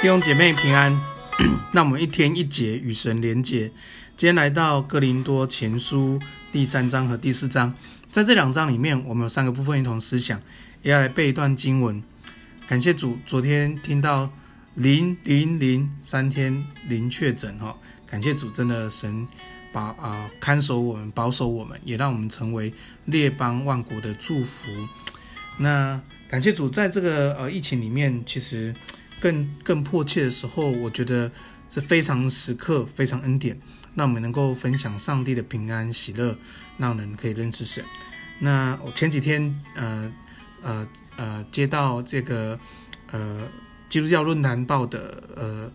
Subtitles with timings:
[0.00, 0.98] 弟兄姐妹平安，
[1.74, 3.70] 那我们一天一节与神连结。
[4.16, 6.18] 今天来到哥林多前书
[6.50, 7.74] 第三章和第四章，
[8.10, 10.40] 在这两章里面，我们有三个部分一同思想，
[10.80, 12.02] 也要来背一段经文。
[12.66, 14.32] 感谢主，昨天听到
[14.74, 19.28] 零零零三天零确诊哈，感谢主，真的神
[19.70, 22.72] 把啊、看守我们，保守我们，也让我们成为
[23.04, 24.70] 列邦万国的祝福。
[25.58, 28.74] 那感谢主，在这个呃疫情里面，其实。
[29.20, 31.30] 更更迫切的时候，我觉得
[31.68, 33.60] 是非常时刻，非常恩典，
[33.94, 36.36] 那我们能够分享上帝的平安喜乐，
[36.78, 37.84] 让人可以认识神。
[38.38, 40.12] 那我前几天呃
[40.62, 42.58] 呃呃接到这个
[43.12, 43.46] 呃
[43.90, 45.72] 基督教论坛报的呃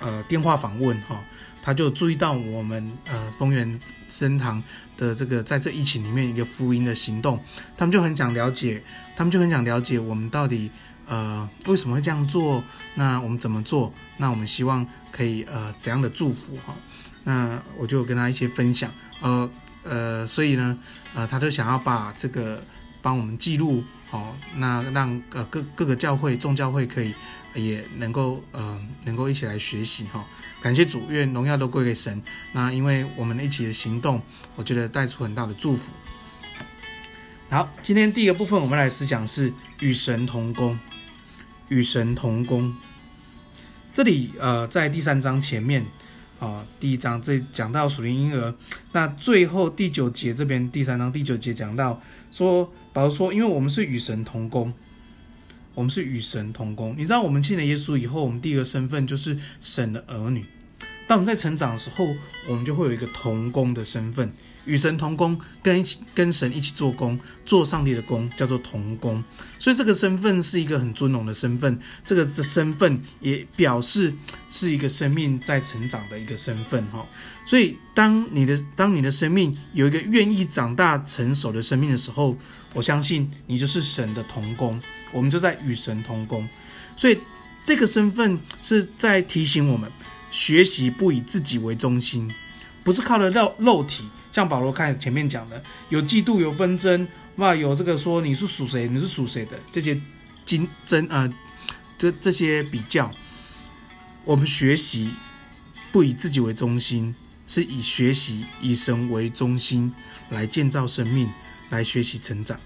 [0.00, 1.22] 呃电话访问哈，
[1.62, 4.60] 他就注意到我们呃丰原圣堂
[4.96, 7.40] 的这个在这疫情里面一个福音的行动，
[7.76, 8.82] 他们就很想了解，
[9.14, 10.72] 他们就很想了解我们到底。
[11.10, 12.62] 呃，为什么会这样做？
[12.94, 13.92] 那我们怎么做？
[14.16, 16.72] 那我们希望可以呃怎样的祝福哈？
[17.24, 19.50] 那我就跟他一些分享，呃
[19.82, 20.78] 呃，所以呢，
[21.12, 22.62] 呃，他就想要把这个
[23.02, 27.12] 帮我们记录好，那让呃各各个教会众教会可以
[27.56, 30.24] 也能够呃能够一起来学习哈。
[30.62, 32.22] 感谢主，愿荣耀都归给神。
[32.52, 34.22] 那因为我们一起的行动，
[34.54, 35.92] 我觉得带出很大的祝福。
[37.50, 40.78] 好，今天第一个部分我们来思想是与神同工。
[41.70, 42.74] 与神同工，
[43.94, 45.86] 这里呃，在第三章前面
[46.40, 48.54] 啊、第一章这讲到属灵婴儿，
[48.92, 54.72] 那最后第九节这边第三章第九节讲到说，保罗说，因为我们是与神同工，
[55.74, 56.94] 我们是与神同工。
[56.98, 60.44] 你知道，我们信了耶稣以后，我们第一个身份就是神的儿女。
[61.10, 62.14] 当我们在成长的时候，
[62.46, 64.32] 我们就会有一个同工的身份。
[64.64, 69.24] 与神同工，跟一起跟神一起做工，做上帝的工，叫做同工。
[69.58, 71.76] 所以这个身份是一个很尊荣的身份。
[72.06, 74.14] 这个的身份也表示
[74.48, 77.04] 是一个生命在成长的一个身份哈。
[77.44, 82.36] 所以当你的当你的生命有一个愿意长大成熟的生命的时候，
[82.72, 84.80] 我相信你就是神的同工。
[85.10, 86.48] 我们就在与神同工。
[86.96, 87.18] 所以
[87.64, 89.90] 这个身份是在提醒我们
[90.30, 92.32] 学习不以自己为中心，
[92.84, 94.08] 不是靠着肉肉体。
[94.32, 100.00] 像保罗看前面讲的，有嫉妒，有纷争，哇，有这个说你是属谁，你是属谁的这些
[100.44, 101.28] 竞争啊，
[101.98, 103.10] 这这些比较，
[104.24, 105.14] 我们学习
[105.90, 107.12] 不以自己为中心，
[107.44, 109.92] 是以学习以神为中心
[110.28, 111.28] 来建造生命，
[111.70, 112.56] 来学习成长。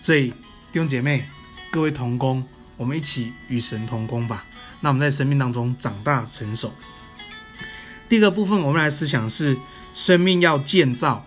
[0.00, 0.30] 所以
[0.72, 1.28] 弟兄姐妹，
[1.70, 2.44] 各位同工，
[2.76, 4.44] 我们一起与神同工吧。
[4.80, 6.74] 那我们在生命当中长大成熟。
[8.08, 9.56] 第二个部分，我们来思想是。
[9.96, 11.26] 生命要建造，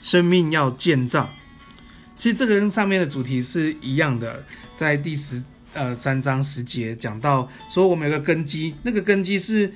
[0.00, 1.34] 生命要建造。
[2.16, 4.46] 其实这个跟上面的主题是一样的，
[4.78, 5.44] 在第十
[5.74, 9.74] 呃三章十节讲到说，我们有个根基，那个根基是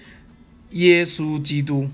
[0.70, 1.90] 耶稣基督。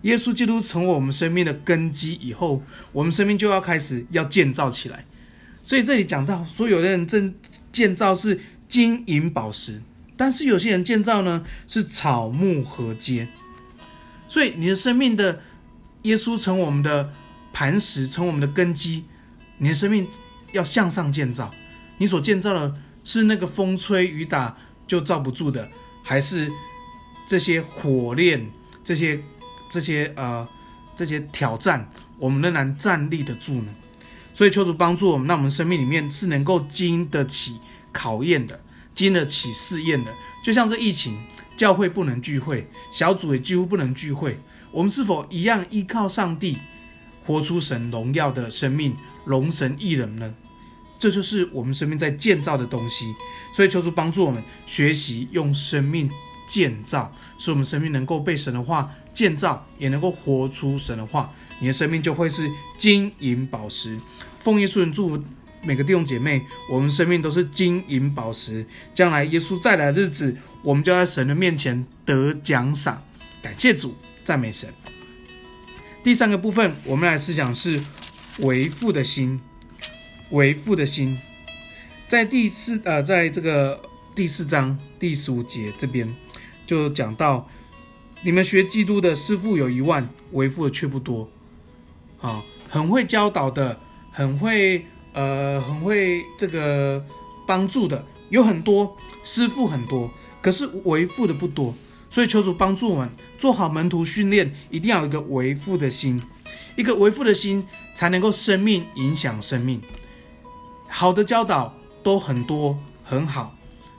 [0.00, 5.04] 耶稣基督成为我们生命的根基以后，我们生命就要开始要建造起来。
[5.62, 7.34] 所以这里讲到说，有的人正
[7.70, 9.82] 建造是金银宝石，
[10.16, 13.28] 但是有些人建造呢是草木禾秸。
[14.30, 15.42] 所以你的生命的。
[16.04, 17.12] 耶稣成我们的
[17.52, 19.04] 磐石，成我们的根基。
[19.58, 20.08] 你的生命
[20.52, 21.52] 要向上建造，
[21.98, 22.74] 你所建造的
[23.04, 25.68] 是那个风吹雨打就罩不住的，
[26.02, 26.50] 还是
[27.28, 28.50] 这些火炼、
[28.82, 29.22] 这些、
[29.70, 30.48] 这些呃、
[30.96, 31.86] 这些挑战，
[32.16, 33.74] 我们仍然站立得住呢？
[34.32, 37.60] 所以求主帮助我们，让我们生命里面是能够经得起
[37.92, 38.58] 考验的，
[38.94, 40.10] 经得起试验的。
[40.42, 41.22] 就像这疫情，
[41.60, 44.40] 教会不能聚会，小组也几乎不能聚会。
[44.70, 46.56] 我们是否一样依靠上帝，
[47.26, 50.34] 活出神荣耀的生命，荣神益人呢？
[50.98, 53.14] 这就是我们生命在建造的东西。
[53.54, 56.10] 所以求主帮助我们学习用生命
[56.46, 61.30] 建造，使我们生命能够被神的话建造，也能够活出神的话。
[61.60, 64.00] 你的生命就会是金银宝石。
[64.38, 65.22] 奉耶稣人祝福
[65.62, 68.66] 每个弟兄姐妹，我们生命都是金银宝石。
[68.94, 73.02] 将来耶稣再来的日子，我们就在神的面前得奖赏。
[73.42, 73.96] 感谢主。
[74.22, 74.72] 赞美神。
[76.04, 77.82] 第三个部分，我们来思想是
[78.38, 79.40] 为父的心，
[80.30, 81.18] 为父的心，
[82.06, 83.82] 在第四呃，在这个
[84.14, 86.14] 第四章第十五节这边
[86.64, 87.48] 就讲到，
[88.22, 91.28] 你们学基督的师傅有一万，为父的却不多。
[92.20, 93.80] 啊，很会教导的，
[94.12, 97.04] 很会呃，很会这个
[97.46, 100.10] 帮助的有很多，师傅很多，
[100.40, 101.74] 可是为父的不多。
[102.08, 106.20] 所以求主帮助我们做好门徒训练，一定要有一个为父的心，
[106.76, 107.64] 一个为父的心
[107.94, 109.80] 才能够生命影响生命。
[110.88, 111.72] 好的教导
[112.02, 113.56] 都很多很好，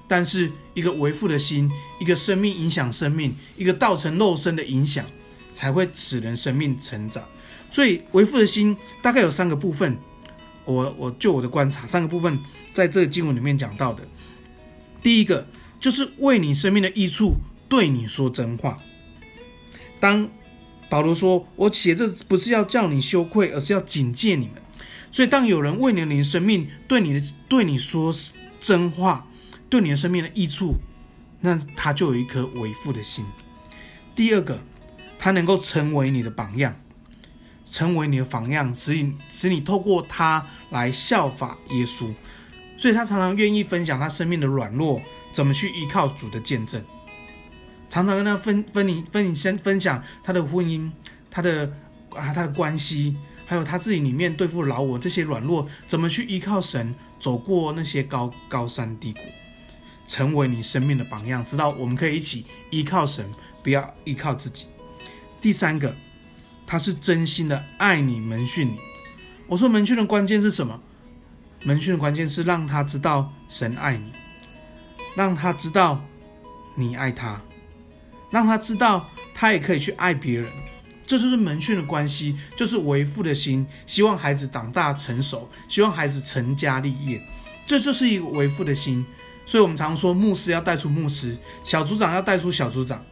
[0.10, 1.72] 但是一个为父的心，
[2.02, 5.06] 一个生命影响生命，一个道成肉身的影响，
[5.54, 7.24] 才会使人生命成长。
[7.70, 9.98] 所以为父的心大概有三个部分。
[10.66, 12.40] 我我就我的观察，三个部分
[12.74, 14.08] 在这个经文里面讲到的。
[15.04, 15.48] 第一个
[15.80, 17.36] 就是为你生命的益处
[17.68, 18.78] 对你说真话。
[20.00, 20.30] 当
[20.90, 24.62] 保罗说：“我写这不是要叫你羞愧，而是要警戒你们。”
[25.12, 28.14] 所以，当有人为了你的生命对你的对你说
[28.60, 29.28] 真话，
[29.70, 30.76] 对你的生命的益处，
[31.40, 33.26] 那他就有一颗为父的心。
[34.16, 34.62] 第二个，
[35.18, 36.76] 他能够成为你的榜样，
[37.72, 42.14] 成为你的榜样，使你使你透过他来效法耶稣。
[42.78, 45.02] 所以他常常愿意分享他生命的软弱，
[45.32, 46.84] 怎么去依靠主的见证，
[47.90, 50.92] 常常跟他分分你分你先分享他的婚姻，
[51.30, 51.72] 他的
[52.12, 53.16] 啊他的关系。
[53.46, 59.20] 还有他自己里面对付老我这些软弱，怎么去依靠神走过那些高高山低谷，
[60.08, 63.30] 成为你生命的榜样，知道我们可以一起依靠神，
[63.62, 64.68] 不要依靠自己。
[65.42, 65.94] 第三个，
[66.72, 68.80] 他是真心的爱你，门训你。
[69.46, 70.80] 我说门训的关键是什么？
[71.66, 74.14] 门训的关键是让他知道神爱你，
[75.14, 76.02] 让他知道
[76.76, 77.42] 你爱他，
[78.30, 80.50] 让他知道他也可以去爱别人。
[81.06, 87.22] 这就是门训的关系，就是为父的心，希望孩子长大成熟，希望孩子成家立业，
[87.68, 89.06] 这就是一个为父的心。
[89.46, 93.04] 所以，我们常说，牧师要带出牧师，小组长要带出小组长，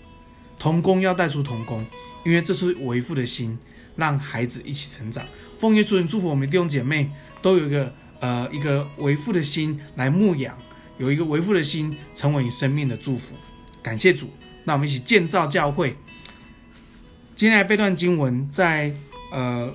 [0.58, 1.86] 同工要带出同工，
[2.26, 3.58] 因为这是为父的心，
[3.96, 5.26] 让孩子一起成长。
[5.58, 7.10] 奉耶稣名祝福我们弟兄姐妹，
[7.42, 10.58] 都有一个呃一个为父的心来牧养，
[10.98, 13.36] 有一个为父的心成为你生命的祝福。
[13.82, 14.30] 感谢主，
[14.64, 15.96] 那我们一起建造教会。
[17.36, 18.94] 今天来背段经文在，
[19.32, 19.74] 呃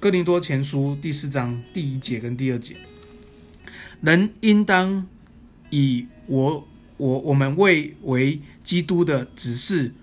[0.00, 2.76] 哥林多前书第四章第一节跟第二节，
[4.02, 5.06] 人应当
[5.70, 9.94] 以我我我们为为基督的指示，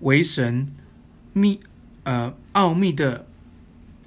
[0.00, 0.68] 为神
[1.38, 1.60] 秘
[2.02, 3.26] 呃奥秘的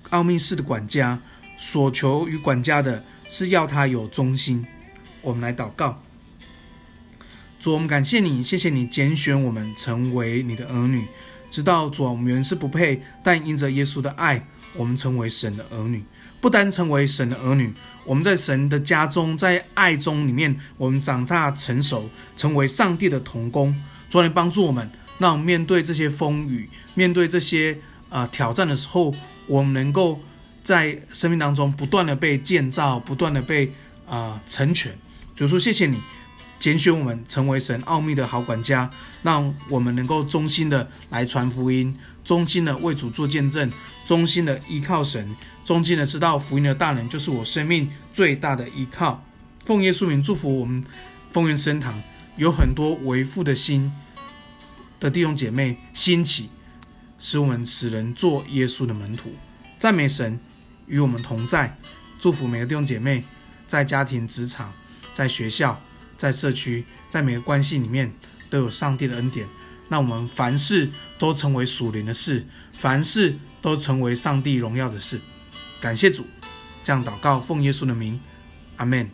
[0.09, 1.19] 奥秘式的管家，
[1.55, 4.65] 所求于管家的是要他有忠心。
[5.21, 6.01] 我们来祷告，
[7.59, 11.07] 主，我们感谢你，谢谢你拣选我们成为你的儿女。
[11.49, 16.03] 知道主，我们原是不配，但因着耶稣的爱，我们成为神的儿女。
[16.39, 17.71] 不单成为神的儿女，
[18.03, 23.79] 我们在神的家中，在爱中里面，我们长大成熟，成为上帝的童工。
[24.09, 24.89] 主，你帮助我们，
[25.21, 27.77] 让面对这些风雨，面对这些
[28.09, 29.13] 啊、呃、挑战的时候，
[29.45, 30.19] 我们能够
[30.63, 33.67] 在生命当中不断的被建造，不断的被
[34.07, 34.97] 啊、呃、成全。
[35.35, 36.01] 主说，谢谢你。
[36.59, 38.91] 拣选我们成为神奥秘的好管家，
[39.23, 43.71] 让我们能够忠心的来传福音，忠心的为主做见证，
[44.05, 45.35] 忠心的依靠神，
[45.65, 49.23] 忠心的知道福音的大能就是我生命最大的依靠。
[49.65, 50.83] 奉耶稣名祝福我们
[51.31, 51.99] 丰原圣堂
[52.37, 53.91] 有很多为父的心
[55.01, 56.49] 的弟兄姐妹兴起，
[57.19, 59.35] 使我们使人做耶稣的门徒。
[59.77, 60.39] 赞美神
[60.87, 61.77] 与我们同在，
[62.17, 63.25] 祝福每个弟兄姐妹
[63.67, 64.71] 在家庭、职场、
[65.11, 65.81] 在学校。
[66.17, 68.13] 在社区，在每个关系里面
[68.47, 69.49] 都有上帝的恩典，
[69.87, 75.19] 那我们凡事都成为属灵的事，凡事都成为上帝荣耀的事。
[75.79, 76.27] 感谢主，
[76.83, 78.21] 这样祷告，奉耶稣的名，
[78.77, 79.09] 阿门。